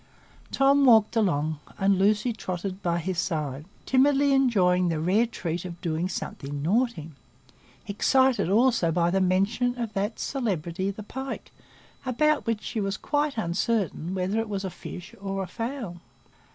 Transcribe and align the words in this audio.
Tom 0.51 0.83
walked 0.83 1.15
along, 1.15 1.59
and 1.77 1.99
Lucy 1.99 2.33
trotted 2.33 2.81
by 2.81 2.97
his 2.97 3.19
side, 3.19 3.65
timidly 3.85 4.33
enjoying 4.33 4.89
the 4.89 4.99
rare 4.99 5.27
treat 5.27 5.63
of 5.63 5.79
doing 5.79 6.09
something 6.09 6.63
naughty,—excited 6.63 8.49
also 8.49 8.91
by 8.91 9.11
the 9.11 9.21
mention 9.21 9.77
of 9.79 9.93
that 9.93 10.17
celebrity, 10.19 10.89
the 10.89 11.03
pike, 11.03 11.51
about 12.03 12.47
which 12.47 12.63
she 12.63 12.81
was 12.81 12.97
quite 12.97 13.37
uncertain 13.37 14.15
whether 14.15 14.39
it 14.39 14.49
was 14.49 14.65
a 14.65 14.71
fish 14.71 15.13
or 15.21 15.43
a 15.43 15.47
fowl. 15.47 15.97